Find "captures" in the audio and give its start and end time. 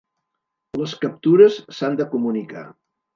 1.03-1.57